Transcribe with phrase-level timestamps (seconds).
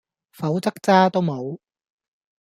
[0.31, 1.61] 否則渣都無